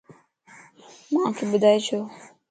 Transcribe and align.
مانک 1.13 1.37
ٻدائي 1.51 1.79
ڇو؟ 1.85 1.99